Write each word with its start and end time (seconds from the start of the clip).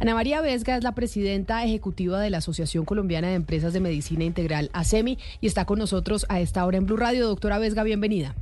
Ana 0.00 0.14
María 0.14 0.40
Vesga 0.40 0.76
es 0.76 0.82
la 0.82 0.94
presidenta 0.94 1.64
ejecutiva 1.64 2.20
de 2.20 2.30
la 2.30 2.38
Asociación 2.38 2.84
Colombiana 2.84 3.28
de 3.28 3.34
Empresas 3.34 3.72
de 3.72 3.80
Medicina 3.80 4.24
Integral, 4.24 4.70
ASEMI, 4.72 5.18
y 5.40 5.46
está 5.46 5.64
con 5.64 5.78
nosotros 5.78 6.26
a 6.28 6.40
esta 6.40 6.66
hora 6.66 6.78
en 6.78 6.86
Blue 6.86 6.96
Radio. 6.96 7.28
Doctora 7.28 7.58
Vesga, 7.58 7.84
bienvenida. 7.84 8.34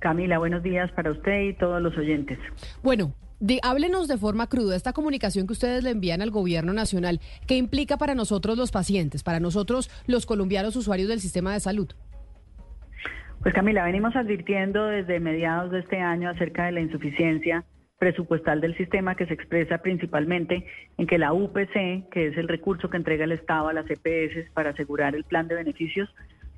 Camila, 0.00 0.38
buenos 0.38 0.62
días 0.62 0.90
para 0.92 1.10
usted 1.10 1.48
y 1.48 1.54
todos 1.54 1.80
los 1.80 1.96
oyentes. 1.96 2.38
Bueno, 2.82 3.14
de, 3.40 3.58
háblenos 3.62 4.06
de 4.06 4.18
forma 4.18 4.48
cruda 4.48 4.76
esta 4.76 4.92
comunicación 4.92 5.46
que 5.46 5.54
ustedes 5.54 5.82
le 5.82 5.90
envían 5.90 6.20
al 6.20 6.30
gobierno 6.30 6.74
nacional. 6.74 7.20
¿Qué 7.46 7.56
implica 7.56 7.96
para 7.96 8.14
nosotros 8.14 8.58
los 8.58 8.70
pacientes, 8.70 9.22
para 9.22 9.40
nosotros 9.40 9.90
los 10.06 10.26
colombianos 10.26 10.76
usuarios 10.76 11.08
del 11.08 11.20
sistema 11.20 11.54
de 11.54 11.60
salud? 11.60 11.88
Pues 13.42 13.54
Camila, 13.54 13.84
venimos 13.84 14.14
advirtiendo 14.14 14.86
desde 14.86 15.20
mediados 15.20 15.70
de 15.70 15.78
este 15.78 15.98
año 15.98 16.28
acerca 16.28 16.66
de 16.66 16.72
la 16.72 16.80
insuficiencia 16.80 17.64
presupuestal 17.98 18.60
del 18.60 18.76
sistema 18.76 19.14
que 19.16 19.26
se 19.26 19.34
expresa 19.34 19.78
principalmente 19.78 20.66
en 20.96 21.06
que 21.06 21.18
la 21.18 21.32
UPC, 21.32 22.08
que 22.10 22.28
es 22.28 22.36
el 22.36 22.48
recurso 22.48 22.88
que 22.88 22.96
entrega 22.96 23.24
el 23.24 23.32
Estado 23.32 23.68
a 23.68 23.72
las 23.72 23.86
EPS 23.90 24.50
para 24.52 24.70
asegurar 24.70 25.14
el 25.14 25.24
plan 25.24 25.48
de 25.48 25.56
beneficios, 25.56 26.08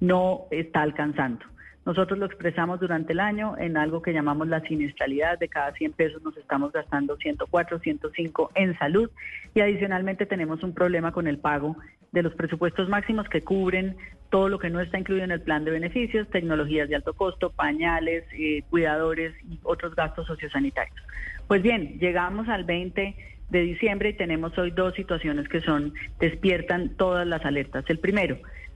no 0.00 0.42
está 0.50 0.82
alcanzando. 0.82 1.44
Nosotros 1.86 2.19
lo 2.19 2.27
expresamos 2.27 2.78
durante 2.78 3.14
el 3.14 3.20
año 3.20 3.56
en 3.58 3.78
algo 3.78 4.02
que 4.02 4.12
llamamos 4.12 4.48
la 4.48 4.60
siniestralidad. 4.60 5.38
De 5.38 5.48
cada 5.48 5.72
100 5.72 5.92
pesos 5.92 6.22
nos 6.22 6.36
estamos 6.36 6.72
gastando 6.72 7.16
104, 7.16 7.78
105 7.78 8.50
en 8.54 8.78
salud 8.78 9.10
y 9.54 9.60
adicionalmente 9.60 10.27
tenemos 10.27 10.62
un 10.62 10.75
problema 10.75 11.10
con 11.12 11.27
el 11.27 11.38
pago 11.38 11.77
de 12.12 12.22
los 12.22 12.34
presupuestos 12.34 12.89
máximos 12.89 13.28
que 13.28 13.42
cubren 13.42 13.97
todo 14.30 14.48
lo 14.48 14.58
que 14.58 14.70
no 14.70 14.80
está 14.80 14.98
incluido 14.98 15.25
en 15.25 15.33
el 15.33 15.41
plan 15.41 15.64
de 15.64 15.70
beneficios, 15.70 16.28
tecnologías 16.30 16.89
de 16.89 16.97
alto 16.97 17.14
costo, 17.14 17.50
pañales, 17.50 18.25
eh, 18.33 18.62
cuidadores 18.70 19.34
y 19.48 19.58
otros 19.62 19.94
gastos 19.94 20.27
sociosanitarios. 20.27 20.97
Pues 21.48 21.62
bien, 21.62 21.98
llegamos 21.98 22.48
al 22.48 22.64
20 22.64 23.16
de 23.50 23.61
diciembre 23.61 24.11
y 24.11 24.12
tenemos 24.14 24.56
hoy 24.56 24.70
dos 24.70 24.94
situaciones 24.94 25.48
que 25.48 25.61
son 25.61 25.92
despiertan 26.20 26.97
todas 26.97 27.27
las 27.27 27.44
alertas. 27.44 27.84
El 27.88 27.98
primero, 27.98 28.38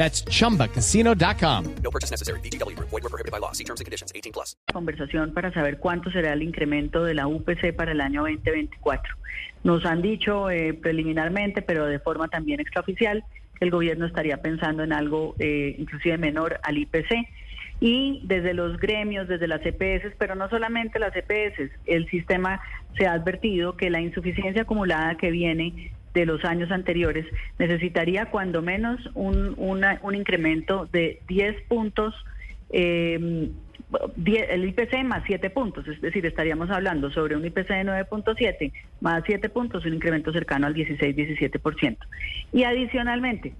That's 0.00 0.24
chumbacasino.com. 0.24 1.64
No 1.82 1.90
purchase 1.90 2.10
necessary. 2.10 2.40
BGW. 2.40 2.74
Void 2.78 3.02
were 3.02 3.10
prohibited 3.10 3.30
by 3.30 3.38
law. 3.38 3.52
See 3.52 3.64
terms 3.64 3.80
and 3.82 3.84
conditions. 3.84 4.10
18 4.14 4.32
plus. 4.32 4.56
Conversación 4.72 5.34
para 5.34 5.52
saber 5.52 5.78
cuánto 5.78 6.10
será 6.10 6.32
el 6.32 6.42
incremento 6.42 7.04
de 7.04 7.12
la 7.12 7.26
UPC 7.26 7.76
para 7.76 7.92
el 7.92 8.00
año 8.00 8.22
2024. 8.22 9.14
Nos 9.62 9.84
han 9.84 10.00
dicho 10.00 10.48
eh, 10.48 10.72
preliminarmente, 10.72 11.60
pero 11.60 11.84
de 11.84 11.98
forma 11.98 12.28
también 12.28 12.60
extraoficial, 12.60 13.24
que 13.58 13.66
el 13.66 13.70
gobierno 13.70 14.06
estaría 14.06 14.38
pensando 14.38 14.84
en 14.84 14.94
algo 14.94 15.34
eh, 15.38 15.76
inclusive 15.78 16.16
menor 16.16 16.60
al 16.62 16.78
IPC. 16.78 17.28
Y 17.80 18.22
desde 18.24 18.54
los 18.54 18.78
gremios, 18.78 19.28
desde 19.28 19.48
las 19.48 19.60
EPS, 19.66 20.14
pero 20.16 20.34
no 20.34 20.48
solamente 20.48 20.98
las 20.98 21.14
EPS, 21.14 21.70
el 21.84 22.08
sistema 22.08 22.62
se 22.96 23.06
ha 23.06 23.12
advertido 23.12 23.76
que 23.76 23.90
la 23.90 24.00
insuficiencia 24.00 24.62
acumulada 24.62 25.18
que 25.18 25.30
viene 25.30 25.92
de 26.14 26.26
los 26.26 26.44
años 26.44 26.70
anteriores, 26.70 27.26
necesitaría 27.58 28.26
cuando 28.26 28.62
menos 28.62 29.00
un, 29.14 29.54
un 29.56 30.14
incremento 30.14 30.88
de 30.92 31.20
10 31.28 31.62
puntos, 31.68 32.14
eh, 32.70 33.50
10, 34.16 34.50
el 34.50 34.68
IPC 34.68 35.04
más 35.04 35.22
7 35.26 35.50
puntos, 35.50 35.86
es 35.88 36.00
decir, 36.00 36.24
estaríamos 36.26 36.70
hablando 36.70 37.10
sobre 37.10 37.36
un 37.36 37.44
IPC 37.44 37.68
de 37.68 37.84
9.7 37.84 38.72
más 39.00 39.22
7 39.26 39.48
puntos, 39.48 39.84
un 39.84 39.94
incremento 39.94 40.32
cercano 40.32 40.66
al 40.66 40.74
16-17%. 40.74 41.96
Y 42.52 42.64
adicionalmente, 42.64 43.52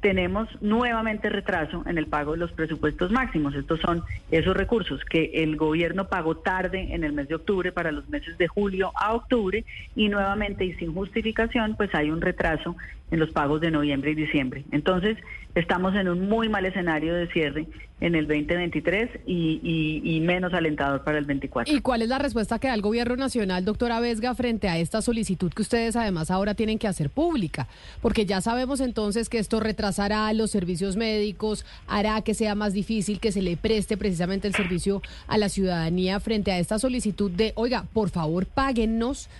tenemos 0.00 0.48
nuevamente 0.60 1.28
retraso 1.28 1.82
en 1.86 1.98
el 1.98 2.06
pago 2.06 2.32
de 2.32 2.38
los 2.38 2.52
presupuestos 2.52 3.10
máximos. 3.10 3.54
Estos 3.54 3.80
son 3.80 4.04
esos 4.30 4.56
recursos 4.56 5.04
que 5.04 5.30
el 5.34 5.56
gobierno 5.56 6.06
pagó 6.06 6.36
tarde 6.36 6.94
en 6.94 7.04
el 7.04 7.12
mes 7.12 7.28
de 7.28 7.36
octubre 7.36 7.72
para 7.72 7.92
los 7.92 8.08
meses 8.08 8.36
de 8.38 8.48
julio 8.48 8.92
a 8.94 9.14
octubre 9.14 9.64
y 9.94 10.08
nuevamente 10.08 10.64
y 10.64 10.74
sin 10.74 10.94
justificación 10.94 11.74
pues 11.76 11.94
hay 11.94 12.10
un 12.10 12.20
retraso 12.20 12.76
en 13.10 13.20
los 13.20 13.30
pagos 13.30 13.60
de 13.60 13.70
noviembre 13.70 14.10
y 14.10 14.14
diciembre. 14.14 14.64
Entonces 14.72 15.16
estamos 15.54 15.94
en 15.94 16.08
un 16.08 16.28
muy 16.28 16.48
mal 16.48 16.66
escenario 16.66 17.14
de 17.14 17.28
cierre 17.28 17.66
en 18.00 18.14
el 18.14 18.26
2023 18.26 19.20
y, 19.26 20.02
y, 20.04 20.20
menos 20.20 20.52
alentador 20.52 21.02
para 21.02 21.16
el 21.16 21.24
24. 21.24 21.74
¿Y 21.74 21.80
cuál 21.80 22.02
es 22.02 22.08
la 22.08 22.18
respuesta 22.18 22.58
que 22.58 22.68
da 22.68 22.74
el 22.74 22.82
gobierno 22.82 23.16
nacional, 23.16 23.64
doctora 23.64 24.00
Vesga, 24.00 24.34
frente 24.34 24.68
a 24.68 24.76
esta 24.76 25.00
solicitud 25.00 25.50
que 25.50 25.62
ustedes 25.62 25.96
además 25.96 26.30
ahora 26.30 26.54
tienen 26.54 26.78
que 26.78 26.88
hacer 26.88 27.08
pública? 27.08 27.68
Porque 28.02 28.26
ya 28.26 28.42
sabemos 28.42 28.80
entonces 28.80 29.30
que 29.30 29.38
esto 29.38 29.60
retrasará 29.60 30.30
los 30.34 30.50
servicios 30.50 30.96
médicos, 30.96 31.64
hará 31.86 32.20
que 32.20 32.34
sea 32.34 32.54
más 32.54 32.74
difícil 32.74 33.18
que 33.18 33.32
se 33.32 33.40
le 33.40 33.56
preste 33.56 33.96
precisamente 33.96 34.46
el 34.46 34.54
servicio 34.54 35.00
a 35.26 35.38
la 35.38 35.48
ciudadanía 35.48 36.20
frente 36.20 36.52
a 36.52 36.58
esta 36.58 36.78
solicitud 36.78 37.30
de, 37.30 37.52
oiga, 37.54 37.86
por 37.94 38.10
favor, 38.10 38.44
páguennos. 38.44 39.30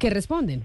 ¿Qué 0.00 0.10
responden? 0.10 0.64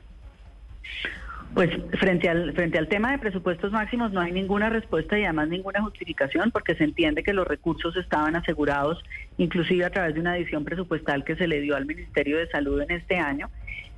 Pues 1.56 1.70
frente 2.02 2.28
al 2.28 2.52
frente 2.54 2.78
al 2.78 2.90
tema 2.90 3.14
de 3.14 3.18
presupuestos 3.18 3.72
máximos 3.72 4.12
no 4.12 4.20
hay 4.20 4.34
ninguna 4.34 4.70
respuesta 4.70 5.18
y 5.18 5.24
además 5.24 5.48
ninguna 5.48 5.82
justificación 5.82 6.52
porque 6.52 6.76
se 6.76 6.84
entiende 6.84 7.24
que 7.24 7.32
los 7.32 7.48
recursos 7.48 7.96
estaban 7.96 8.36
asegurados 8.36 9.02
inclusive 9.38 9.86
a 9.86 9.90
través 9.90 10.16
de 10.16 10.20
una 10.20 10.34
adición 10.34 10.66
presupuestal 10.66 11.24
que 11.24 11.38
se 11.38 11.48
le 11.48 11.62
dio 11.62 11.78
al 11.78 11.86
Ministerio 11.86 12.38
de 12.38 12.50
Salud 12.50 12.82
en 12.82 12.92
este 12.92 13.16
año. 13.16 13.50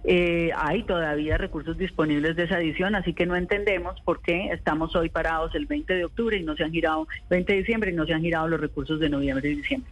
Eh, 0.03 0.51
hay 0.56 0.84
todavía 0.84 1.40
recursos 1.40 1.79
disponibles 1.79 2.35
de 2.35 2.44
esa 2.44 2.57
adición, 2.57 2.94
así 2.94 3.13
que 3.13 3.25
no 3.25 3.35
entendemos 3.35 4.00
por 4.01 4.22
qué 4.22 4.50
estamos 4.51 4.96
hoy 4.96 5.09
parados 5.09 5.56
el 5.56 5.66
20 5.66 5.96
de 5.96 6.06
octubre 6.06 6.38
y 6.38 6.44
no 6.44 6.56
se 6.56 6.63
han 6.63 6.72
girado, 6.72 7.07
20 7.31 7.51
de 7.51 7.59
diciembre 7.59 7.91
y 7.91 7.96
no 7.96 8.06
se 8.06 8.13
han 8.13 8.22
girado 8.22 8.47
los 8.47 8.62
recursos 8.62 9.00
de 9.00 9.09
noviembre 9.09 9.50
y 9.50 9.56
diciembre. 9.56 9.90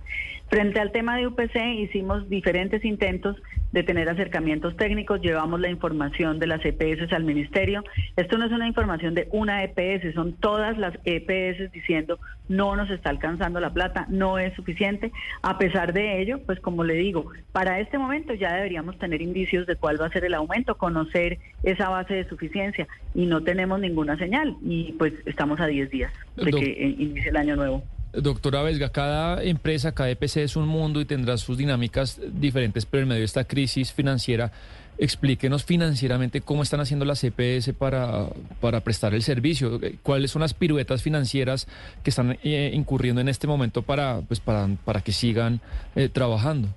Frente 0.50 0.80
al 0.80 0.92
tema 0.92 1.18
de 1.18 1.26
UPC 1.26 1.56
hicimos 1.80 2.30
diferentes 2.30 2.86
intentos 2.86 3.36
de 3.76 3.84
tener 3.84 4.08
acercamientos 4.08 4.78
técnicos, 4.78 5.20
llevamos 5.22 5.60
la 5.60 5.70
información 5.70 6.40
de 6.40 6.48
las 6.48 6.64
EPS 6.64 7.12
al 7.12 7.26
ministerio. 7.26 7.84
Esto 8.16 8.38
no 8.38 8.46
es 8.46 8.52
una 8.54 8.68
información 8.68 9.14
de 9.14 9.28
una 9.34 9.66
EPS, 9.66 10.14
son 10.14 10.32
todas 10.32 10.78
las 10.78 10.98
EPS 11.04 11.74
diciendo 11.74 12.18
no 12.48 12.78
nos 12.78 12.90
está 12.90 13.10
alcanzando 13.10 13.60
la 13.60 13.74
plata, 13.74 14.06
no 14.08 14.40
es 14.40 14.54
suficiente. 14.54 15.12
A 15.42 15.58
pesar 15.58 15.92
de 15.92 16.22
ello, 16.22 16.40
pues 16.46 16.62
como 16.62 16.86
le 16.86 16.94
digo, 16.94 17.30
para 17.52 17.82
este 17.82 17.98
momento 17.98 18.34
ya 18.34 18.54
deberíamos 18.54 18.98
tener 18.98 19.22
indicios 19.22 19.68
de 19.68 19.76
cuál 19.76 20.02
va 20.02 20.06
a 20.06 20.10
ser 20.10 20.24
el 20.24 20.36
aumento, 20.36 20.78
conocer 20.78 21.40
esa 21.64 21.90
base 21.90 22.14
de 22.14 22.30
suficiencia 22.30 22.88
y 23.14 23.26
no 23.26 23.44
tenemos 23.44 23.82
ninguna 23.82 24.18
señal 24.18 24.56
y 24.64 24.94
pues 24.94 25.14
estamos 25.26 25.60
a 25.60 25.68
10 25.68 25.90
días 25.90 26.14
de 26.38 26.50
que 26.50 26.96
inicie 26.98 27.30
el 27.30 27.36
año 27.36 27.58
nuevo. 27.58 27.84
Doctora 28.22 28.62
Vesga, 28.62 28.90
cada 28.90 29.44
empresa, 29.44 29.94
cada 29.94 30.10
EPC 30.10 30.38
es 30.38 30.56
un 30.56 30.68
mundo 30.68 31.02
y 31.02 31.06
tendrá 31.06 31.38
sus 31.38 31.58
dinámicas 31.58 32.20
diferentes, 32.34 32.86
pero 32.86 33.04
en 33.04 33.10
medio 33.10 33.20
de 33.22 33.26
esta 33.26 33.44
crisis 33.44 33.92
financiera, 33.94 34.52
explíquenos 34.98 35.66
financieramente 35.66 36.42
cómo 36.42 36.64
están 36.64 36.80
haciendo 36.80 37.06
las 37.06 37.24
EPS 37.24 37.74
para, 37.74 38.28
para 38.62 38.82
prestar 38.82 39.14
el 39.14 39.24
servicio, 39.24 39.80
cuáles 40.04 40.32
son 40.32 40.42
las 40.42 40.54
piruetas 40.54 41.04
financieras 41.04 41.68
que 42.04 42.10
están 42.10 42.38
eh, 42.44 42.72
incurriendo 42.74 43.22
en 43.22 43.28
este 43.28 43.48
momento 43.48 43.82
para, 43.82 44.22
pues 44.22 44.40
para, 44.40 44.68
para 44.86 45.02
que 45.02 45.12
sigan 45.12 45.60
eh, 45.96 46.10
trabajando. 46.10 46.70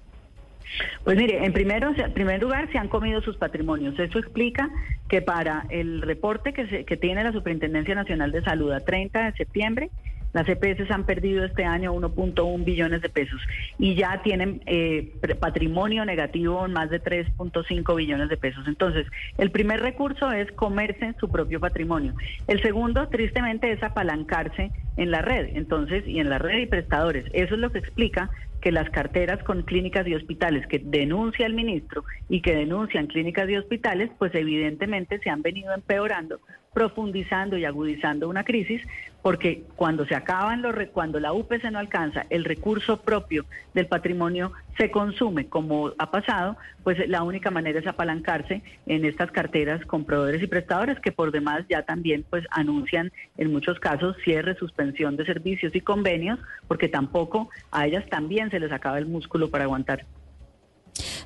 Pues 1.05 1.17
mire, 1.17 1.45
en, 1.45 1.53
primero, 1.53 1.93
en 1.97 2.13
primer 2.13 2.43
lugar 2.43 2.71
se 2.71 2.79
han 2.79 2.89
comido 2.89 3.21
sus 3.23 3.37
patrimonios. 3.37 3.99
Eso 3.99 4.19
explica 4.19 4.69
que 5.09 5.23
para 5.23 5.65
el 5.71 6.03
reporte 6.03 6.53
que, 6.53 6.67
se, 6.67 6.85
que 6.85 6.97
tiene 6.97 7.25
la 7.25 7.33
Superintendencia 7.33 7.95
Nacional 7.95 8.33
de 8.33 8.43
Salud 8.43 8.73
a 8.73 8.81
30 8.81 9.31
de 9.31 9.33
septiembre, 9.33 9.91
Las 10.33 10.49
EPS 10.49 10.91
han 10.91 11.05
perdido 11.05 11.45
este 11.45 11.65
año 11.65 11.95
1.1 11.95 12.65
billones 12.65 13.01
de 13.03 13.09
pesos 13.09 13.41
y 13.79 13.95
ya 13.95 14.21
tienen 14.23 14.63
eh, 14.67 15.13
patrimonio 15.41 16.05
negativo 16.05 16.67
en 16.67 16.73
más 16.73 16.91
de 16.91 17.03
3.5 17.03 17.97
billones 17.97 18.29
de 18.29 18.37
pesos. 18.37 18.67
Entonces, 18.67 19.07
el 19.39 19.51
primer 19.51 19.81
recurso 19.81 20.31
es 20.31 20.51
comerse 20.53 21.15
su 21.19 21.31
propio 21.31 21.61
patrimonio. 21.61 22.15
El 22.47 22.61
segundo, 22.63 23.09
tristemente, 23.09 23.73
es 23.73 23.83
apalancarse 23.83 24.71
en 24.97 25.11
la 25.11 25.23
red. 25.23 25.57
Entonces, 25.57 26.07
y 26.07 26.21
en 26.21 26.29
la 26.29 26.39
red 26.39 26.59
y 26.59 26.67
prestadores. 26.67 27.25
Eso 27.33 27.55
es 27.55 27.61
lo 27.61 27.71
que 27.73 27.79
explica 27.79 28.31
que 28.61 28.73
las 28.73 28.91
carteras 28.91 29.43
con 29.45 29.63
clínicas 29.63 30.07
y 30.07 30.15
hospitales 30.15 30.67
que 30.67 30.81
denuncia 30.81 31.47
el 31.47 31.55
ministro 31.55 32.05
y 32.29 32.43
que 32.43 32.55
denuncian 32.55 33.07
clínicas 33.07 33.49
y 33.49 33.57
hospitales, 33.57 34.11
pues 34.19 34.35
evidentemente 34.35 35.19
se 35.21 35.31
han 35.31 35.43
venido 35.43 35.73
empeorando, 35.73 36.41
profundizando 36.73 37.57
y 37.57 37.65
agudizando 37.65 38.29
una 38.29 38.45
crisis, 38.45 38.83
porque 39.23 39.65
cuando 39.77 40.07
se 40.07 40.15
acaban 40.15 40.63
los 40.63 40.75
cuando 40.93 41.19
la 41.19 41.33
UPC 41.33 41.65
no 41.71 41.79
alcanza 41.79 42.27
el 42.31 42.45
recurso 42.45 43.03
propio 43.03 43.45
del 43.75 43.87
patrimonio 43.87 44.53
se 44.77 44.91
consume 44.91 45.49
como 45.49 45.93
ha 45.99 46.11
pasado, 46.11 46.57
pues 46.85 47.09
la 47.09 47.23
única 47.25 47.51
manera 47.51 47.81
es 47.81 47.87
apalancarse 47.87 48.63
en 48.87 49.05
estas 49.05 49.31
carteras 49.33 49.85
con 49.87 50.05
proveedores 50.05 50.43
y 50.43 50.47
prestadores 50.47 51.01
que 51.01 51.13
por 51.13 51.33
demás 51.33 51.65
ya 51.69 51.83
también 51.83 52.25
pues 52.31 52.45
anuncian 52.51 53.13
en 53.37 53.53
muchos 53.53 53.81
casos 53.81 54.17
cierre, 54.25 54.55
suspensión 54.55 55.17
de 55.17 55.27
servicios 55.27 55.75
y 55.75 55.81
convenios, 55.81 56.39
porque 56.69 56.89
tampoco 56.89 57.51
a 57.73 57.87
ellas 57.87 58.09
también 58.09 58.51
se 58.51 58.61
les 58.61 58.71
acaba 58.71 58.99
el 58.99 59.07
músculo 59.07 59.51
para 59.51 59.65
aguantar. 59.65 60.05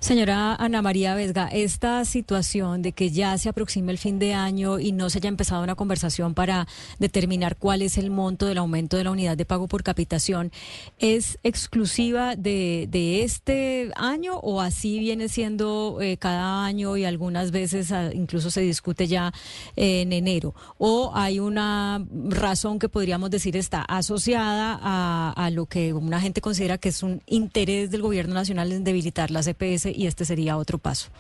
Señora 0.03 0.57
Ana 0.57 0.83
María 0.83 1.15
Vesga, 1.15 1.47
esta 1.47 2.05
situación 2.05 2.83
de 2.83 2.91
que 2.91 3.13
ya 3.13 3.39
se 3.39 3.49
aproxima 3.49 3.93
el 3.93 3.99
fin 3.99 4.19
de 4.19 4.35
año 4.35 4.81
y 4.81 4.91
no 4.91 5.09
se 5.09 5.19
haya 5.19 5.29
empezado 5.29 5.63
una 5.63 5.77
conversación 5.77 6.35
para 6.35 6.67
determinar 6.99 7.57
cuál 7.57 7.83
es 7.83 7.97
el 7.99 8.11
monto 8.11 8.47
del 8.47 8.59
aumento 8.59 8.97
de 8.97 9.05
la 9.05 9.13
unidad 9.13 9.37
de 9.37 9.45
pago 9.45 9.69
por 9.69 9.85
capitación, 9.85 10.51
¿es 10.99 11.39
exclusiva 11.45 12.35
de, 12.35 12.89
este 13.23 13.93
año 13.95 14.39
o 14.39 14.61
así 14.61 14.99
viene 14.99 15.29
siendo 15.29 15.99
eh, 16.01 16.17
cada 16.17 16.65
año 16.65 16.97
y 16.97 17.05
algunas 17.05 17.53
veces 17.53 17.93
ah, 17.93 18.11
incluso 18.13 18.51
se 18.51 18.63
discute 18.63 19.07
ya 19.07 19.33
en 19.77 20.13
enero? 20.13 20.53
¿O 20.79 21.13
hay 21.15 21.39
una 21.39 22.05
razón 22.29 22.81
que 22.81 22.89
podríamos 22.89 23.31
decir 23.31 23.57
está 23.57 23.83
asociada 23.83 24.81
a, 24.83 25.33
a 25.37 25.51
lo 25.51 25.67
que 25.67 25.93
una 25.93 26.21
gente 26.21 26.41
considera 26.41 26.77
que 26.77 26.89
es 26.89 27.05
un 27.05 27.23
interés 27.27 27.93
del 27.93 28.03
gobierno 28.03 28.35
nacional 28.35 28.73
en 28.73 28.83
debilitar 28.83 29.31
la 29.31 29.45
CPS 29.45 29.92
y 29.95 30.07
este 30.07 30.25
sería 30.25 30.57
otro 30.57 30.79
paso. 30.79 31.11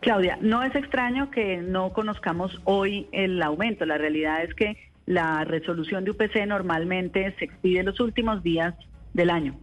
Claudia, 0.00 0.38
no 0.40 0.62
es 0.62 0.74
extraño 0.74 1.30
que 1.30 1.56
no 1.58 1.92
conozcamos 1.92 2.60
hoy 2.64 3.08
el 3.12 3.42
aumento. 3.42 3.86
La 3.86 3.98
realidad 3.98 4.42
es 4.44 4.54
que 4.54 4.76
la 5.06 5.44
resolución 5.44 6.04
de 6.04 6.10
UPC 6.10 6.46
normalmente 6.46 7.34
se 7.38 7.46
expide 7.46 7.82
los 7.82 7.98
últimos 8.00 8.42
días 8.42 8.74
del 9.14 9.30
año. 9.30 9.56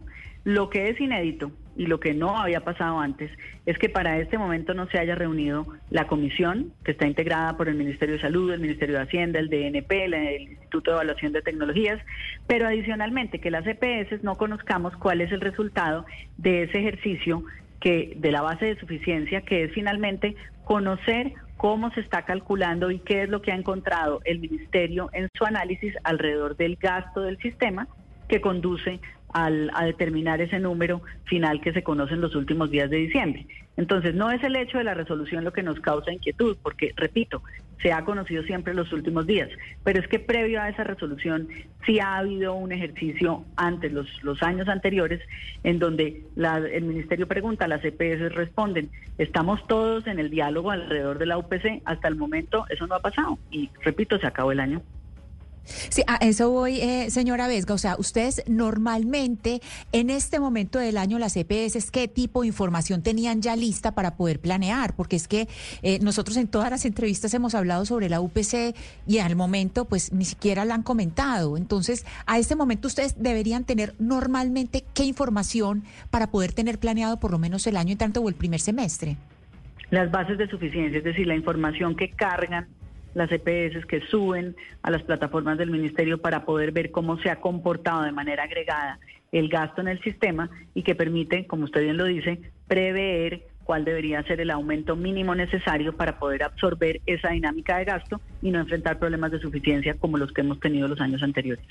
Lo 0.44 0.68
que 0.68 0.90
es 0.90 1.00
inédito 1.00 1.50
y 1.76 1.86
lo 1.86 2.00
que 2.00 2.14
no 2.14 2.38
había 2.38 2.60
pasado 2.60 3.00
antes 3.00 3.30
es 3.66 3.78
que 3.78 3.88
para 3.88 4.18
este 4.18 4.38
momento 4.38 4.74
no 4.74 4.86
se 4.88 4.98
haya 4.98 5.14
reunido 5.14 5.66
la 5.90 6.06
comisión, 6.06 6.72
que 6.84 6.92
está 6.92 7.06
integrada 7.06 7.56
por 7.56 7.68
el 7.68 7.76
Ministerio 7.76 8.16
de 8.16 8.20
Salud, 8.20 8.52
el 8.52 8.60
Ministerio 8.60 8.96
de 8.96 9.02
Hacienda, 9.02 9.38
el 9.38 9.48
DNP, 9.48 10.04
el 10.04 10.42
Instituto 10.42 10.90
de 10.90 10.96
Evaluación 10.96 11.32
de 11.32 11.42
Tecnologías, 11.42 12.00
pero 12.46 12.66
adicionalmente 12.66 13.40
que 13.40 13.50
las 13.50 13.66
EPS 13.66 14.22
no 14.22 14.34
conozcamos 14.34 14.94
cuál 14.96 15.20
es 15.20 15.32
el 15.32 15.40
resultado 15.40 16.04
de 16.36 16.64
ese 16.64 16.78
ejercicio 16.78 17.44
que 17.84 18.14
de 18.16 18.32
la 18.32 18.40
base 18.40 18.64
de 18.64 18.76
suficiencia, 18.76 19.42
que 19.42 19.64
es 19.64 19.72
finalmente 19.72 20.34
conocer 20.64 21.34
cómo 21.58 21.90
se 21.90 22.00
está 22.00 22.22
calculando 22.22 22.90
y 22.90 22.98
qué 22.98 23.24
es 23.24 23.28
lo 23.28 23.42
que 23.42 23.52
ha 23.52 23.56
encontrado 23.56 24.22
el 24.24 24.38
ministerio 24.38 25.10
en 25.12 25.28
su 25.36 25.44
análisis 25.44 25.94
alrededor 26.02 26.56
del 26.56 26.76
gasto 26.76 27.20
del 27.20 27.36
sistema 27.38 27.86
que 28.26 28.40
conduce 28.40 29.00
al, 29.34 29.70
a 29.74 29.84
determinar 29.84 30.40
ese 30.40 30.58
número 30.60 31.02
final 31.24 31.60
que 31.60 31.72
se 31.72 31.82
conoce 31.82 32.14
en 32.14 32.22
los 32.22 32.34
últimos 32.34 32.70
días 32.70 32.88
de 32.88 32.98
diciembre. 32.98 33.46
Entonces, 33.76 34.14
no 34.14 34.30
es 34.30 34.42
el 34.44 34.54
hecho 34.56 34.78
de 34.78 34.84
la 34.84 34.94
resolución 34.94 35.44
lo 35.44 35.52
que 35.52 35.64
nos 35.64 35.80
causa 35.80 36.12
inquietud, 36.12 36.56
porque, 36.62 36.92
repito, 36.96 37.42
se 37.82 37.92
ha 37.92 38.04
conocido 38.04 38.44
siempre 38.44 38.70
en 38.70 38.76
los 38.78 38.92
últimos 38.92 39.26
días, 39.26 39.50
pero 39.82 40.00
es 40.00 40.06
que 40.06 40.20
previo 40.20 40.62
a 40.62 40.68
esa 40.68 40.84
resolución 40.84 41.48
sí 41.84 41.98
ha 41.98 42.18
habido 42.18 42.54
un 42.54 42.70
ejercicio 42.70 43.44
antes, 43.56 43.92
los, 43.92 44.06
los 44.22 44.42
años 44.42 44.68
anteriores, 44.68 45.20
en 45.64 45.80
donde 45.80 46.22
el 46.36 46.84
Ministerio 46.84 47.26
pregunta, 47.26 47.66
las 47.66 47.84
EPS 47.84 48.32
responden, 48.34 48.88
estamos 49.18 49.66
todos 49.66 50.06
en 50.06 50.20
el 50.20 50.30
diálogo 50.30 50.70
alrededor 50.70 51.18
de 51.18 51.26
la 51.26 51.36
UPC, 51.36 51.82
hasta 51.84 52.06
el 52.06 52.14
momento 52.14 52.64
eso 52.70 52.86
no 52.86 52.94
ha 52.94 53.00
pasado 53.00 53.38
y, 53.50 53.68
repito, 53.82 54.18
se 54.18 54.28
acabó 54.28 54.52
el 54.52 54.60
año. 54.60 54.80
Sí, 55.64 56.02
a 56.06 56.16
eso 56.16 56.50
voy, 56.50 56.80
eh, 56.80 57.10
señora 57.10 57.48
Vesga. 57.48 57.74
O 57.74 57.78
sea, 57.78 57.96
ustedes 57.98 58.42
normalmente 58.46 59.60
en 59.92 60.10
este 60.10 60.40
momento 60.40 60.78
del 60.78 60.98
año, 60.98 61.18
las 61.18 61.36
EPS, 61.36 61.90
¿qué 61.90 62.08
tipo 62.08 62.42
de 62.42 62.48
información 62.48 63.02
tenían 63.02 63.42
ya 63.42 63.56
lista 63.56 63.92
para 63.92 64.16
poder 64.16 64.40
planear? 64.40 64.94
Porque 64.94 65.16
es 65.16 65.28
que 65.28 65.48
eh, 65.82 65.98
nosotros 66.00 66.36
en 66.36 66.48
todas 66.48 66.70
las 66.70 66.84
entrevistas 66.84 67.32
hemos 67.34 67.54
hablado 67.54 67.84
sobre 67.86 68.08
la 68.08 68.20
UPC 68.20 68.74
y 69.06 69.18
al 69.18 69.36
momento, 69.36 69.86
pues 69.86 70.12
ni 70.12 70.24
siquiera 70.24 70.64
la 70.64 70.74
han 70.74 70.82
comentado. 70.82 71.56
Entonces, 71.56 72.04
a 72.26 72.38
este 72.38 72.56
momento 72.56 72.88
ustedes 72.88 73.16
deberían 73.18 73.64
tener 73.64 73.94
normalmente 73.98 74.84
qué 74.94 75.04
información 75.04 75.84
para 76.10 76.30
poder 76.30 76.52
tener 76.52 76.78
planeado 76.78 77.18
por 77.18 77.30
lo 77.30 77.38
menos 77.38 77.66
el 77.66 77.76
año 77.76 77.92
en 77.92 77.98
tanto 77.98 78.20
o 78.20 78.28
el 78.28 78.34
primer 78.34 78.60
semestre. 78.60 79.16
Las 79.90 80.10
bases 80.10 80.38
de 80.38 80.48
suficiencia, 80.48 80.98
es 80.98 81.04
decir, 81.04 81.26
la 81.26 81.36
información 81.36 81.94
que 81.94 82.10
cargan 82.10 82.66
las 83.14 83.30
EPS 83.30 83.86
que 83.86 84.00
suben 84.10 84.56
a 84.82 84.90
las 84.90 85.02
plataformas 85.02 85.56
del 85.58 85.70
ministerio 85.70 86.18
para 86.18 86.44
poder 86.44 86.72
ver 86.72 86.90
cómo 86.90 87.18
se 87.18 87.30
ha 87.30 87.40
comportado 87.40 88.02
de 88.02 88.12
manera 88.12 88.44
agregada 88.44 88.98
el 89.32 89.48
gasto 89.48 89.80
en 89.80 89.88
el 89.88 90.00
sistema 90.02 90.50
y 90.74 90.82
que 90.82 90.94
permite, 90.94 91.46
como 91.46 91.64
usted 91.64 91.82
bien 91.82 91.96
lo 91.96 92.04
dice, 92.04 92.40
prever 92.68 93.42
cuál 93.64 93.84
debería 93.84 94.22
ser 94.22 94.40
el 94.40 94.50
aumento 94.50 94.94
mínimo 94.94 95.34
necesario 95.34 95.96
para 95.96 96.18
poder 96.18 96.42
absorber 96.42 97.00
esa 97.06 97.30
dinámica 97.30 97.78
de 97.78 97.84
gasto 97.84 98.20
y 98.42 98.50
no 98.50 98.60
enfrentar 98.60 98.98
problemas 98.98 99.32
de 99.32 99.40
suficiencia 99.40 99.94
como 99.94 100.18
los 100.18 100.32
que 100.32 100.42
hemos 100.42 100.60
tenido 100.60 100.86
los 100.86 101.00
años 101.00 101.22
anteriores. 101.22 101.66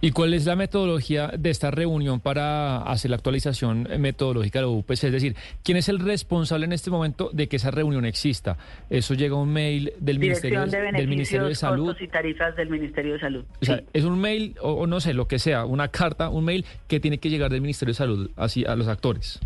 ¿Y 0.00 0.12
cuál 0.12 0.34
es 0.34 0.46
la 0.46 0.56
metodología 0.56 1.28
de 1.28 1.50
esta 1.50 1.70
reunión 1.70 2.20
para 2.20 2.82
hacer 2.82 3.10
la 3.10 3.16
actualización 3.16 3.88
metodológica 3.98 4.60
de 4.60 4.66
la 4.66 4.70
UPC? 4.70 5.04
Es 5.04 5.12
decir, 5.12 5.36
¿quién 5.62 5.76
es 5.76 5.88
el 5.88 5.98
responsable 5.98 6.66
en 6.66 6.72
este 6.72 6.90
momento 6.90 7.30
de 7.32 7.48
que 7.48 7.56
esa 7.56 7.70
reunión 7.70 8.04
exista? 8.04 8.56
Eso 8.88 9.14
llega 9.14 9.34
a 9.34 9.38
un 9.38 9.52
mail 9.52 9.92
del 9.98 10.18
Ministerio 10.18 10.66
de, 10.66 10.92
del 10.92 11.08
Ministerio 11.08 11.46
de 11.46 11.54
Salud. 11.54 11.96
y 12.00 12.08
tarifas 12.08 12.56
del 12.56 12.70
Ministerio 12.70 13.14
de 13.14 13.20
Salud. 13.20 13.44
O 13.60 13.64
sea, 13.64 13.82
es 13.92 14.04
un 14.04 14.20
mail 14.20 14.54
o, 14.60 14.86
no 14.86 15.00
sé, 15.00 15.14
lo 15.14 15.26
que 15.26 15.38
sea, 15.38 15.64
una 15.64 15.88
carta, 15.88 16.28
un 16.28 16.44
mail 16.44 16.64
que 16.88 17.00
tiene 17.00 17.18
que 17.18 17.30
llegar 17.30 17.50
del 17.50 17.60
Ministerio 17.60 17.92
de 17.92 17.96
Salud 17.96 18.30
así 18.36 18.64
a 18.64 18.76
los 18.76 18.88
actores. 18.88 19.40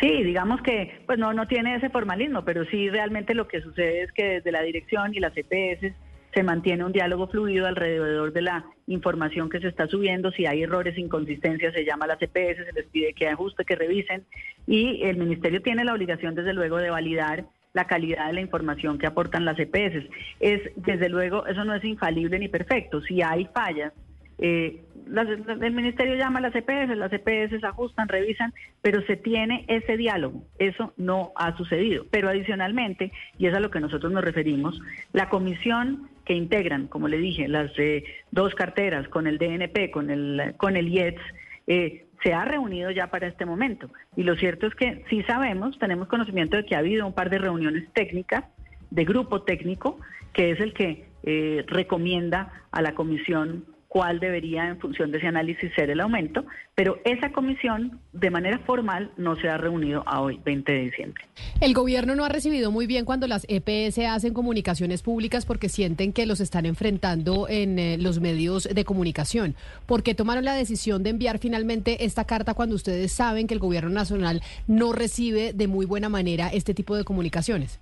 Sí, 0.00 0.22
digamos 0.22 0.62
que 0.62 1.02
pues 1.04 1.18
no 1.18 1.34
no 1.34 1.46
tiene 1.46 1.76
ese 1.76 1.90
formalismo, 1.90 2.42
pero 2.42 2.64
sí 2.66 2.88
realmente 2.88 3.34
lo 3.34 3.46
que 3.46 3.60
sucede 3.60 4.02
es 4.02 4.12
que 4.12 4.24
desde 4.24 4.50
la 4.50 4.62
dirección 4.62 5.14
y 5.14 5.20
las 5.20 5.32
EPS 5.36 5.94
se 6.34 6.42
mantiene 6.42 6.84
un 6.84 6.92
diálogo 6.92 7.28
fluido 7.28 7.66
alrededor 7.66 8.32
de 8.32 8.42
la 8.42 8.64
información 8.86 9.48
que 9.50 9.60
se 9.60 9.68
está 9.68 9.86
subiendo. 9.86 10.30
Si 10.32 10.46
hay 10.46 10.62
errores, 10.62 10.96
inconsistencias, 10.96 11.74
se 11.74 11.84
llama 11.84 12.04
a 12.04 12.08
las 12.08 12.18
CPS, 12.18 12.64
se 12.64 12.72
les 12.72 12.86
pide 12.86 13.14
que 13.14 13.28
ajuste, 13.28 13.64
que 13.64 13.76
revisen. 13.76 14.24
Y 14.66 15.02
el 15.02 15.16
Ministerio 15.16 15.62
tiene 15.62 15.84
la 15.84 15.94
obligación, 15.94 16.34
desde 16.34 16.52
luego, 16.52 16.78
de 16.78 16.90
validar 16.90 17.46
la 17.72 17.86
calidad 17.86 18.26
de 18.26 18.32
la 18.34 18.40
información 18.40 18.98
que 18.98 19.06
aportan 19.06 19.44
las 19.44 19.58
EPS. 19.58 20.08
Es, 20.40 20.62
desde 20.76 21.08
luego, 21.08 21.46
eso 21.46 21.64
no 21.64 21.74
es 21.74 21.84
infalible 21.84 22.38
ni 22.38 22.48
perfecto. 22.48 23.00
Si 23.02 23.22
hay 23.22 23.46
fallas, 23.54 23.92
eh, 24.38 24.82
el 25.60 25.72
ministerio 25.72 26.14
llama 26.14 26.38
a 26.38 26.42
las 26.42 26.54
EPS, 26.54 26.96
las 26.96 27.12
EPS 27.12 27.62
ajustan, 27.64 28.08
revisan, 28.08 28.52
pero 28.80 29.02
se 29.02 29.16
tiene 29.16 29.64
ese 29.68 29.96
diálogo. 29.96 30.44
Eso 30.58 30.92
no 30.96 31.32
ha 31.36 31.56
sucedido. 31.56 32.06
Pero 32.10 32.28
adicionalmente, 32.28 33.12
y 33.38 33.46
es 33.46 33.54
a 33.54 33.60
lo 33.60 33.70
que 33.70 33.80
nosotros 33.80 34.12
nos 34.12 34.24
referimos, 34.24 34.80
la 35.12 35.28
comisión 35.28 36.08
que 36.24 36.34
integran, 36.34 36.86
como 36.86 37.08
le 37.08 37.18
dije, 37.18 37.48
las 37.48 37.70
eh, 37.78 38.04
dos 38.30 38.54
carteras 38.54 39.08
con 39.08 39.26
el 39.26 39.38
DNP, 39.38 39.90
con 39.90 40.10
el, 40.10 40.54
con 40.56 40.76
el 40.76 40.88
IETS, 40.88 41.20
eh, 41.66 42.06
se 42.22 42.34
ha 42.34 42.44
reunido 42.44 42.90
ya 42.90 43.08
para 43.08 43.26
este 43.26 43.46
momento. 43.46 43.90
Y 44.16 44.24
lo 44.24 44.36
cierto 44.36 44.66
es 44.66 44.74
que 44.74 45.04
sí 45.08 45.22
sabemos, 45.22 45.78
tenemos 45.78 46.08
conocimiento 46.08 46.56
de 46.56 46.64
que 46.66 46.74
ha 46.74 46.80
habido 46.80 47.06
un 47.06 47.14
par 47.14 47.30
de 47.30 47.38
reuniones 47.38 47.90
técnicas 47.94 48.44
de 48.90 49.04
grupo 49.04 49.42
técnico, 49.42 49.98
que 50.32 50.50
es 50.50 50.60
el 50.60 50.74
que 50.74 51.06
eh, 51.22 51.64
recomienda 51.66 52.52
a 52.70 52.82
la 52.82 52.94
comisión 52.94 53.64
cuál 53.90 54.20
debería 54.20 54.68
en 54.68 54.78
función 54.78 55.10
de 55.10 55.18
ese 55.18 55.26
análisis 55.26 55.68
ser 55.74 55.90
el 55.90 55.98
aumento, 55.98 56.44
pero 56.76 57.00
esa 57.04 57.32
comisión 57.32 57.98
de 58.12 58.30
manera 58.30 58.60
formal 58.60 59.10
no 59.16 59.34
se 59.34 59.48
ha 59.48 59.58
reunido 59.58 60.04
a 60.06 60.20
hoy, 60.20 60.40
20 60.44 60.72
de 60.72 60.78
diciembre. 60.82 61.24
El 61.60 61.74
gobierno 61.74 62.14
no 62.14 62.24
ha 62.24 62.28
recibido 62.28 62.70
muy 62.70 62.86
bien 62.86 63.04
cuando 63.04 63.26
las 63.26 63.44
EPS 63.48 63.98
hacen 64.08 64.32
comunicaciones 64.32 65.02
públicas 65.02 65.44
porque 65.44 65.68
sienten 65.68 66.12
que 66.12 66.24
los 66.24 66.38
están 66.40 66.66
enfrentando 66.66 67.48
en 67.48 67.80
eh, 67.80 67.98
los 67.98 68.20
medios 68.20 68.68
de 68.72 68.84
comunicación. 68.84 69.56
¿Por 69.86 70.04
qué 70.04 70.14
tomaron 70.14 70.44
la 70.44 70.54
decisión 70.54 71.02
de 71.02 71.10
enviar 71.10 71.40
finalmente 71.40 72.04
esta 72.04 72.24
carta 72.24 72.54
cuando 72.54 72.76
ustedes 72.76 73.10
saben 73.10 73.48
que 73.48 73.54
el 73.54 73.60
gobierno 73.60 73.90
nacional 73.90 74.40
no 74.68 74.92
recibe 74.92 75.52
de 75.52 75.66
muy 75.66 75.84
buena 75.84 76.08
manera 76.08 76.46
este 76.46 76.74
tipo 76.74 76.94
de 76.94 77.02
comunicaciones? 77.02 77.80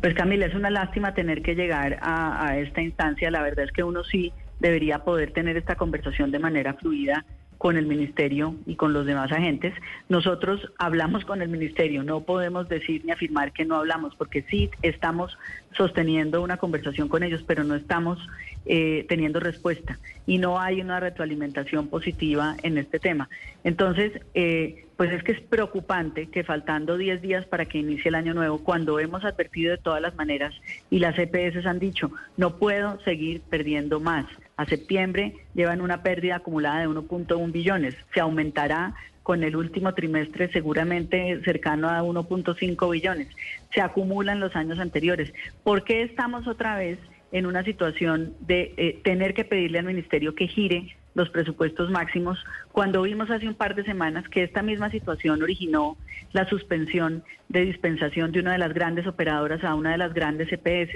Pues 0.00 0.14
Camila, 0.14 0.46
es 0.46 0.54
una 0.54 0.70
lástima 0.70 1.14
tener 1.14 1.42
que 1.42 1.56
llegar 1.56 1.98
a, 2.00 2.46
a 2.46 2.58
esta 2.58 2.80
instancia. 2.80 3.28
La 3.32 3.42
verdad 3.42 3.64
es 3.64 3.72
que 3.72 3.82
uno 3.82 4.04
sí 4.04 4.32
debería 4.60 5.00
poder 5.00 5.32
tener 5.32 5.56
esta 5.56 5.74
conversación 5.74 6.30
de 6.30 6.38
manera 6.38 6.74
fluida 6.74 7.24
con 7.60 7.76
el 7.76 7.84
ministerio 7.84 8.54
y 8.64 8.76
con 8.76 8.94
los 8.94 9.04
demás 9.04 9.30
agentes. 9.32 9.74
Nosotros 10.08 10.72
hablamos 10.78 11.26
con 11.26 11.42
el 11.42 11.50
ministerio, 11.50 12.02
no 12.02 12.22
podemos 12.22 12.70
decir 12.70 13.04
ni 13.04 13.12
afirmar 13.12 13.52
que 13.52 13.66
no 13.66 13.76
hablamos, 13.76 14.14
porque 14.16 14.40
sí 14.48 14.70
estamos 14.80 15.36
sosteniendo 15.76 16.40
una 16.40 16.56
conversación 16.56 17.08
con 17.08 17.22
ellos, 17.22 17.44
pero 17.46 17.62
no 17.62 17.74
estamos 17.74 18.18
eh, 18.64 19.04
teniendo 19.10 19.40
respuesta 19.40 19.98
y 20.26 20.38
no 20.38 20.58
hay 20.58 20.80
una 20.80 21.00
retroalimentación 21.00 21.88
positiva 21.88 22.56
en 22.62 22.78
este 22.78 22.98
tema. 22.98 23.28
Entonces, 23.62 24.12
eh, 24.32 24.86
pues 24.96 25.12
es 25.12 25.22
que 25.22 25.32
es 25.32 25.40
preocupante 25.42 26.28
que 26.28 26.44
faltando 26.44 26.96
10 26.96 27.20
días 27.20 27.44
para 27.44 27.66
que 27.66 27.76
inicie 27.76 28.08
el 28.08 28.14
año 28.14 28.32
nuevo, 28.32 28.64
cuando 28.64 28.98
hemos 29.00 29.22
advertido 29.24 29.72
de 29.72 29.78
todas 29.78 30.00
las 30.00 30.14
maneras 30.14 30.54
y 30.88 30.98
las 30.98 31.18
EPS 31.18 31.66
han 31.66 31.78
dicho, 31.78 32.10
no 32.38 32.56
puedo 32.56 32.98
seguir 33.00 33.42
perdiendo 33.42 34.00
más 34.00 34.24
a 34.60 34.66
septiembre 34.66 35.36
llevan 35.54 35.80
una 35.80 36.02
pérdida 36.02 36.36
acumulada 36.36 36.80
de 36.80 36.88
1.1 36.88 37.50
billones. 37.50 37.94
Se 38.12 38.20
aumentará 38.20 38.94
con 39.22 39.42
el 39.42 39.56
último 39.56 39.94
trimestre 39.94 40.52
seguramente 40.52 41.40
cercano 41.44 41.88
a 41.88 42.02
1.5 42.02 42.90
billones. 42.90 43.28
Se 43.72 43.80
acumulan 43.80 44.38
los 44.38 44.54
años 44.56 44.78
anteriores. 44.78 45.32
¿Por 45.64 45.84
qué 45.84 46.02
estamos 46.02 46.46
otra 46.46 46.76
vez 46.76 46.98
en 47.32 47.46
una 47.46 47.64
situación 47.64 48.34
de 48.40 48.74
eh, 48.76 49.00
tener 49.02 49.32
que 49.32 49.46
pedirle 49.46 49.78
al 49.78 49.86
ministerio 49.86 50.34
que 50.34 50.46
gire 50.46 50.94
los 51.14 51.30
presupuestos 51.30 51.90
máximos, 51.90 52.38
cuando 52.70 53.02
vimos 53.02 53.30
hace 53.30 53.48
un 53.48 53.54
par 53.54 53.74
de 53.74 53.84
semanas 53.84 54.28
que 54.28 54.42
esta 54.42 54.62
misma 54.62 54.90
situación 54.90 55.42
originó 55.42 55.96
la 56.32 56.48
suspensión 56.48 57.24
de 57.48 57.62
dispensación 57.62 58.30
de 58.30 58.40
una 58.40 58.52
de 58.52 58.58
las 58.58 58.74
grandes 58.74 59.06
operadoras 59.06 59.64
a 59.64 59.74
una 59.74 59.92
de 59.92 59.98
las 59.98 60.14
grandes 60.14 60.52
EPS 60.52 60.94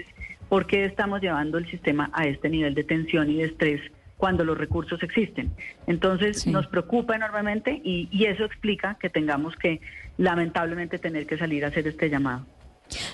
¿Por 0.49 0.67
qué 0.67 0.85
estamos 0.85 1.21
llevando 1.21 1.59
el 1.59 1.69
sistema 1.71 2.11
a 2.13 2.27
este 2.27 2.49
nivel 2.49 2.75
de 2.75 2.85
tensión 2.85 3.31
y 3.31 3.39
de 3.39 3.45
estrés 3.45 3.81
cuando 4.17 4.45
los 4.45 4.57
recursos 4.57 5.03
existen? 5.03 5.51
Entonces 5.87 6.47
nos 6.47 6.67
preocupa 6.67 7.17
enormemente 7.17 7.81
y, 7.83 8.09
y 8.11 8.27
eso 8.27 8.45
explica 8.45 8.97
que 9.01 9.11
tengamos 9.11 9.57
que 9.57 9.81
lamentablemente 10.17 10.99
tener 10.99 11.27
que 11.27 11.39
salir 11.39 11.65
a 11.65 11.69
hacer 11.69 11.87
este 11.89 12.09
llamado. 12.09 12.47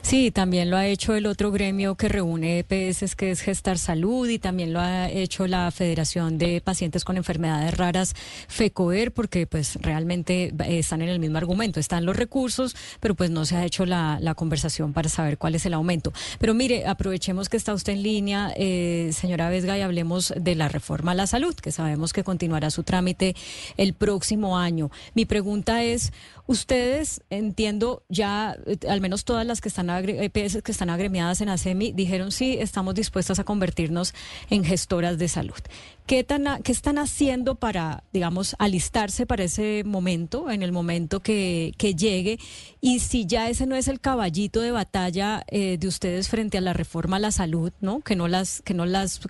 Sí, 0.03 0.31
también 0.31 0.71
lo 0.71 0.77
ha 0.77 0.87
hecho 0.87 1.15
el 1.15 1.27
otro 1.27 1.51
gremio 1.53 1.95
que 1.95 2.09
reúne 2.09 2.59
EPS, 2.59 3.15
que 3.15 3.31
es 3.31 3.41
Gestar 3.41 3.79
Salud, 3.79 4.29
y 4.29 4.39
también 4.39 4.73
lo 4.73 4.81
ha 4.81 5.09
hecho 5.09 5.47
la 5.47 5.71
Federación 5.71 6.39
de 6.39 6.61
Pacientes 6.61 7.05
con 7.05 7.17
Enfermedades 7.17 7.77
Raras, 7.77 8.15
FECOER, 8.49 9.13
porque 9.13 9.47
pues 9.47 9.77
realmente 9.81 10.53
están 10.67 11.03
en 11.03 11.09
el 11.09 11.21
mismo 11.21 11.39
argumento. 11.39 11.81
Están 11.81 12.05
los 12.05 12.17
recursos, 12.17 12.77
pero 12.99 13.15
pues 13.15 13.31
no 13.31 13.45
se 13.45 13.57
ha 13.57 13.65
hecho 13.65 13.87
la, 13.87 14.19
conversación 14.37 14.93
para 14.93 15.09
saber 15.09 15.39
cuál 15.39 15.55
es 15.55 15.67
el 15.67 15.75
aumento. 15.75 16.13
Pero 16.39 16.55
mire, 16.55 16.87
aprovechemos 16.87 17.49
que 17.49 17.57
está 17.57 17.75
usted 17.75 17.95
en 17.95 18.03
línea, 18.03 18.53
eh, 18.57 19.11
señora 19.13 19.51
Vesga, 19.51 19.77
y 19.77 19.83
hablemos 19.83 20.33
de 20.37 20.55
la 20.55 20.69
reforma 20.69 21.13
a 21.13 21.15
la 21.15 21.27
salud, 21.27 21.55
que 21.55 21.73
sabemos 21.73 22.13
que 22.13 22.25
continuará 22.25 22.71
su 22.71 22.85
trámite 22.85 23.35
el 23.77 23.93
próximo 23.93 24.57
año. 24.57 24.91
Mi 25.15 25.25
pregunta 25.25 25.83
es, 25.83 26.13
ustedes, 26.47 27.23
entiendo 27.29 28.03
ya, 28.09 28.57
eh, 28.67 28.79
al 28.89 29.01
menos 29.01 29.25
todas 29.25 29.47
las 29.47 29.60
que 29.61 29.69
están 29.69 29.91
EPS 29.91 30.57
eh, 30.57 30.63
que 30.63 30.73
están 30.73 30.91
agremiadas 30.91 31.41
en 31.41 31.49
ASEMI 31.49 31.93
dijeron 31.93 32.33
sí, 32.33 32.57
estamos 32.59 32.95
dispuestas 32.95 33.39
a 33.39 33.45
convertirnos 33.45 34.15
en 34.51 34.65
gestoras 34.65 35.19
de 35.19 35.29
salud. 35.29 35.61
¿Qué, 36.07 36.25
tan, 36.25 36.63
¿Qué 36.63 36.73
están 36.73 36.99
haciendo 36.99 37.55
para, 37.55 38.03
digamos, 38.13 38.57
alistarse 38.59 39.27
para 39.27 39.45
ese 39.45 39.85
momento, 39.85 40.51
en 40.51 40.63
el 40.63 40.73
momento 40.73 41.21
que, 41.21 41.73
que 41.79 41.95
llegue? 41.95 42.39
Y 42.81 42.99
si 42.99 43.27
ya 43.27 43.49
ese 43.49 43.67
no 43.67 43.77
es 43.77 43.87
el 43.87 44.01
caballito 44.01 44.61
de 44.61 44.73
batalla 44.73 45.45
eh, 45.47 45.79
de 45.79 45.87
ustedes 45.87 46.29
frente 46.29 46.59
a 46.59 46.63
la 46.63 46.73
reforma 46.73 47.19
a 47.19 47.21
la 47.21 47.31
salud, 47.31 47.73
¿no? 47.81 48.01
Que 48.01 48.17
no 48.17 48.27
las, 48.27 48.61
que 48.63 48.75
no 48.75 48.87
las 48.87 49.21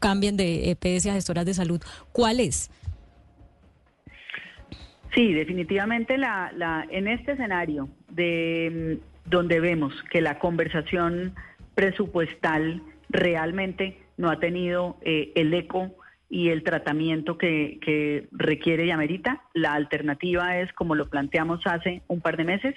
cambien 0.00 0.38
de 0.38 0.70
EPS 0.70 1.06
a 1.06 1.12
gestoras 1.12 1.44
de 1.44 1.52
salud, 1.52 1.82
¿cuál 2.12 2.40
es? 2.40 2.70
Sí, 5.14 5.34
definitivamente 5.34 6.16
la, 6.16 6.52
la, 6.56 6.86
en 6.90 7.06
este 7.06 7.32
escenario 7.32 7.88
de 8.08 8.98
donde 9.26 9.60
vemos 9.60 9.94
que 10.10 10.20
la 10.20 10.38
conversación 10.38 11.34
presupuestal 11.74 12.82
realmente 13.08 13.98
no 14.16 14.30
ha 14.30 14.38
tenido 14.38 14.96
eh, 15.02 15.32
el 15.34 15.52
eco 15.52 15.90
y 16.30 16.48
el 16.48 16.62
tratamiento 16.62 17.36
que, 17.36 17.78
que, 17.82 18.26
requiere 18.32 18.86
y 18.86 18.90
amerita. 18.90 19.42
La 19.52 19.74
alternativa 19.74 20.58
es, 20.58 20.72
como 20.72 20.94
lo 20.94 21.10
planteamos 21.10 21.66
hace 21.66 22.02
un 22.08 22.22
par 22.22 22.38
de 22.38 22.44
meses, 22.44 22.74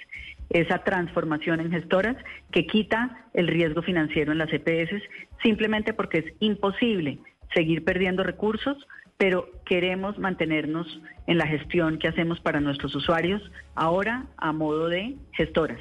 esa 0.50 0.84
transformación 0.84 1.60
en 1.60 1.70
gestoras 1.70 2.16
que 2.50 2.66
quita 2.66 3.24
el 3.32 3.48
riesgo 3.48 3.80
financiero 3.80 4.32
en 4.32 4.38
las 4.38 4.52
EPS, 4.52 5.02
simplemente 5.42 5.94
porque 5.94 6.18
es 6.18 6.34
imposible 6.40 7.18
seguir 7.54 7.82
perdiendo 7.82 8.22
recursos, 8.22 8.76
pero 9.18 9.48
queremos 9.64 10.18
mantenernos 10.18 10.86
en 11.26 11.38
la 11.38 11.46
gestión 11.46 11.98
que 11.98 12.08
hacemos 12.08 12.40
para 12.40 12.60
nuestros 12.60 12.94
usuarios 12.94 13.42
ahora 13.74 14.26
a 14.36 14.52
modo 14.52 14.88
de 14.88 15.16
gestoras. 15.32 15.80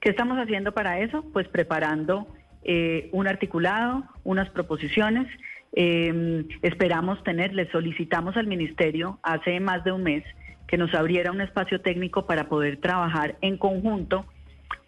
¿Qué 0.00 0.10
estamos 0.10 0.38
haciendo 0.38 0.72
para 0.72 1.00
eso? 1.00 1.24
Pues 1.32 1.48
preparando 1.48 2.26
eh, 2.62 3.08
un 3.12 3.26
articulado, 3.26 4.04
unas 4.24 4.50
proposiciones. 4.50 5.26
Em, 5.72 6.46
esperamos 6.62 7.22
tener, 7.24 7.54
le 7.54 7.70
solicitamos 7.70 8.36
al 8.36 8.46
Ministerio 8.46 9.18
hace 9.22 9.58
más 9.60 9.84
de 9.84 9.92
un 9.92 10.02
mes 10.02 10.24
que 10.66 10.76
nos 10.76 10.94
abriera 10.94 11.32
un 11.32 11.40
espacio 11.40 11.80
técnico 11.80 12.26
para 12.26 12.48
poder 12.48 12.78
trabajar 12.78 13.36
en 13.40 13.56
conjunto 13.56 14.26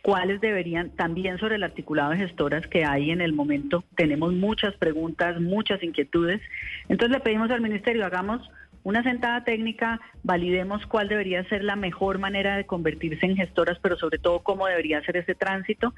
cuáles 0.09 0.41
deberían, 0.41 0.89
también 0.89 1.37
sobre 1.37 1.57
el 1.57 1.63
articulado 1.63 2.13
de 2.13 2.17
gestoras 2.17 2.67
que 2.67 2.83
hay 2.83 3.11
en 3.11 3.21
el 3.21 3.35
momento, 3.35 3.85
tenemos 3.95 4.33
muchas 4.33 4.75
preguntas, 4.77 5.39
muchas 5.39 5.83
inquietudes. 5.83 6.41
Entonces 6.89 7.19
le 7.19 7.23
pedimos 7.23 7.51
al 7.51 7.61
Ministerio, 7.61 8.07
hagamos 8.07 8.41
una 8.85 9.03
sentada 9.03 9.45
técnica, 9.45 10.01
validemos 10.23 10.87
cuál 10.87 11.09
debería 11.09 11.47
ser 11.51 11.63
la 11.63 11.77
mejor 11.77 12.19
manera 12.19 12.57
de 12.57 12.65
convertirse 12.65 13.27
en 13.27 13.37
gestoras, 13.37 13.79
pero 13.83 13.99
sobre 13.99 14.17
todo 14.17 14.39
cómo 14.39 14.67
debería 14.67 15.03
ser 15.03 15.19
ese 15.19 15.35
tránsito. 15.35 15.93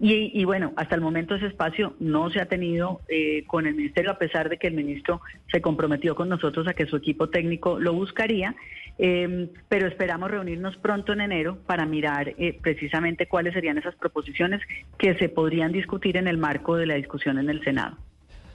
Y, 0.00 0.44
bueno, 0.44 0.72
hasta 0.74 0.96
el 0.96 1.00
momento 1.00 1.36
ese 1.36 1.46
espacio 1.46 1.94
no 2.00 2.28
se 2.28 2.40
ha 2.40 2.46
tenido 2.46 3.02
eh, 3.08 3.44
con 3.46 3.68
el 3.68 3.76
Ministerio, 3.76 4.10
a 4.10 4.18
pesar 4.18 4.48
de 4.48 4.58
que 4.58 4.66
el 4.66 4.74
ministro 4.74 5.20
se 5.52 5.62
comprometió 5.62 6.16
con 6.16 6.28
nosotros 6.28 6.66
a 6.66 6.74
que 6.74 6.86
su 6.86 6.96
equipo 6.96 7.28
técnico 7.28 7.78
lo 7.78 7.92
buscaría, 7.92 8.56
em, 8.98 9.48
pero 9.68 9.86
esperamos 9.88 10.30
reunirnos 10.30 10.76
pronto 10.76 11.12
en 11.12 11.20
enero 11.20 11.58
para 11.66 11.86
mirar 11.86 12.28
eh, 12.38 12.58
precisamente 12.60 13.26
cuáles 13.26 13.54
serían 13.54 13.78
esas 13.78 13.94
proposiciones 13.96 14.60
que 14.98 15.14
se 15.16 15.28
podrían 15.28 15.72
discutir 15.72 16.16
en 16.16 16.28
el 16.28 16.38
marco 16.38 16.76
de 16.76 16.86
la 16.86 16.94
discusión 16.94 17.38
en 17.38 17.50
el 17.50 17.62
Senado. 17.64 17.96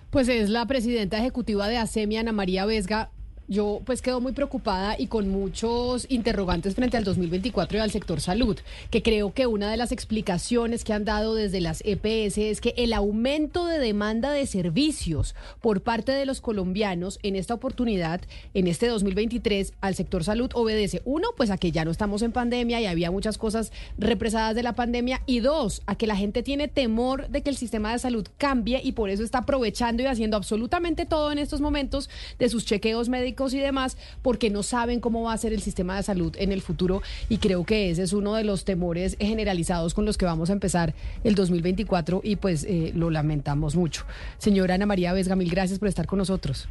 Pues 0.09 0.27
es 0.27 0.49
la 0.49 0.65
presidenta 0.65 1.17
ejecutiva 1.19 1.67
de 1.67 1.77
ASEMI, 1.77 2.17
Ana 2.17 2.31
María 2.31 2.65
Vesga 2.65 3.11
yo 3.49 3.81
pues 3.83 4.01
quedo 4.01 4.21
muy 4.21 4.31
preocupada 4.31 4.95
y 4.97 5.07
con 5.07 5.27
muchos 5.27 6.05
interrogantes 6.09 6.75
frente 6.75 6.97
al 6.97 7.03
2024 7.03 7.77
y 7.77 7.81
al 7.81 7.91
sector 7.91 8.21
salud, 8.21 8.57
que 8.91 9.01
creo 9.01 9.33
que 9.33 9.47
una 9.47 9.71
de 9.71 9.77
las 9.77 9.91
explicaciones 9.91 10.83
que 10.83 10.93
han 10.93 11.03
dado 11.03 11.33
desde 11.33 11.59
las 11.59 11.81
EPS 11.83 12.37
es 12.37 12.61
que 12.61 12.75
el 12.77 12.93
aumento 12.93 13.65
de 13.65 13.79
demanda 13.79 14.31
de 14.31 14.45
servicios 14.45 15.35
por 15.61 15.81
parte 15.81 16.11
de 16.11 16.27
los 16.27 16.41
colombianos 16.41 17.19
en 17.23 17.35
esta 17.35 17.55
oportunidad, 17.55 18.21
en 18.53 18.67
este 18.67 18.87
2023, 18.87 19.73
al 19.81 19.95
sector 19.95 20.23
salud 20.23 20.51
obedece, 20.53 21.01
uno, 21.05 21.29
pues 21.35 21.49
a 21.49 21.57
que 21.57 21.71
ya 21.71 21.83
no 21.85 21.91
estamos 21.91 22.21
en 22.21 22.31
pandemia 22.31 22.79
y 22.79 22.85
había 22.85 23.09
muchas 23.09 23.39
cosas 23.39 23.71
represadas 23.97 24.55
de 24.55 24.63
la 24.63 24.73
pandemia, 24.73 25.21
y 25.25 25.39
dos, 25.39 25.81
a 25.87 25.95
que 25.95 26.07
la 26.07 26.15
gente 26.15 26.43
tiene 26.43 26.67
temor 26.67 27.27
de 27.29 27.41
que 27.41 27.49
el 27.49 27.57
sistema 27.57 27.91
de 27.91 27.99
salud 27.99 28.27
cambie 28.37 28.79
y 28.83 28.91
por 28.91 29.09
eso 29.09 29.23
está 29.23 29.39
aprovechando 29.39 30.03
y 30.03 30.05
haciendo 30.05 30.37
absolutamente 30.37 31.07
todo 31.07 31.31
en 31.31 31.39
estos 31.39 31.61
momentos 31.61 32.09
de 32.37 32.49
sus 32.49 32.65
chequeos 32.65 33.09
y 33.53 33.59
demás, 33.59 33.97
porque 34.21 34.49
no 34.49 34.63
saben 34.63 34.99
cómo 34.99 35.23
va 35.23 35.33
a 35.33 35.37
ser 35.37 35.53
el 35.53 35.61
sistema 35.61 35.95
de 35.95 36.03
salud 36.03 36.35
en 36.37 36.51
el 36.51 36.61
futuro 36.61 37.01
y 37.29 37.37
creo 37.37 37.63
que 37.63 37.89
ese 37.89 38.03
es 38.03 38.13
uno 38.13 38.35
de 38.35 38.43
los 38.43 38.65
temores 38.65 39.15
generalizados 39.19 39.93
con 39.93 40.05
los 40.05 40.17
que 40.17 40.25
vamos 40.25 40.49
a 40.49 40.53
empezar 40.53 40.93
el 41.23 41.35
2024 41.35 42.21
y 42.23 42.35
pues 42.35 42.65
eh, 42.65 42.91
lo 42.93 43.09
lamentamos 43.09 43.75
mucho. 43.75 44.05
Señora 44.37 44.75
Ana 44.75 44.85
María 44.85 45.13
Vesga, 45.13 45.35
mil 45.35 45.49
gracias 45.49 45.79
por 45.79 45.87
estar 45.87 46.05
con 46.05 46.19
nosotros. 46.19 46.67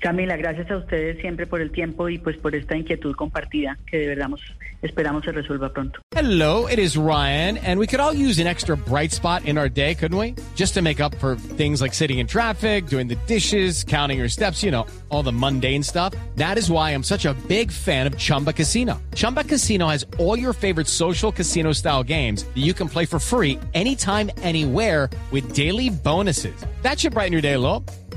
Camila, 0.00 0.36
gracias 0.36 0.70
a 0.70 0.76
ustedes 0.76 1.20
siempre 1.20 1.46
por 1.46 1.60
el 1.60 1.70
tiempo 1.70 2.08
y 2.08 2.18
pues 2.18 2.36
por 2.36 2.54
esta 2.54 2.76
inquietud 2.76 3.14
compartida 3.14 3.78
que 3.90 3.98
de 3.98 4.08
verdad 4.08 4.28
esperamos 4.82 5.24
se 5.24 5.32
resuelva 5.32 5.72
pronto. 5.72 6.00
Hello, 6.14 6.66
it 6.68 6.78
is 6.78 6.96
Ryan, 6.96 7.58
and 7.58 7.78
we 7.78 7.86
could 7.86 8.00
all 8.00 8.12
use 8.12 8.38
an 8.40 8.46
extra 8.46 8.76
bright 8.76 9.12
spot 9.12 9.44
in 9.44 9.58
our 9.58 9.68
day, 9.68 9.94
couldn't 9.94 10.18
we? 10.18 10.34
Just 10.56 10.74
to 10.74 10.82
make 10.82 11.00
up 11.00 11.14
for 11.16 11.36
things 11.56 11.80
like 11.80 11.94
sitting 11.94 12.18
in 12.18 12.26
traffic, 12.26 12.86
doing 12.86 13.08
the 13.08 13.16
dishes, 13.26 13.84
counting 13.84 14.18
your 14.18 14.28
steps, 14.28 14.62
you 14.62 14.70
know, 14.70 14.86
all 15.10 15.22
the 15.22 15.32
mundane 15.32 15.82
stuff. 15.82 16.14
That 16.36 16.58
is 16.58 16.70
why 16.70 16.90
I'm 16.90 17.04
such 17.04 17.24
a 17.24 17.34
big 17.46 17.70
fan 17.70 18.06
of 18.06 18.16
Chumba 18.16 18.52
Casino. 18.52 19.00
Chumba 19.14 19.44
Casino 19.44 19.88
has 19.88 20.06
all 20.18 20.38
your 20.38 20.52
favorite 20.52 20.88
social 20.88 21.30
casino 21.30 21.72
style 21.72 22.02
games 22.02 22.44
that 22.44 22.58
you 22.58 22.72
can 22.72 22.88
play 22.88 23.04
for 23.04 23.18
free 23.18 23.58
anytime, 23.74 24.30
anywhere 24.42 25.10
with 25.30 25.52
daily 25.54 25.90
bonuses. 25.90 26.54
That 26.82 26.98
should 26.98 27.12
brighten 27.12 27.32
your 27.32 27.42
day 27.42 27.54
a 27.54 27.58
little. 27.58 27.84